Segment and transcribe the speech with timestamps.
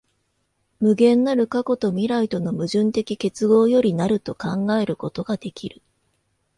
[0.79, 5.83] 無限なる過去と未来との矛盾的結合より成ると考えることができる。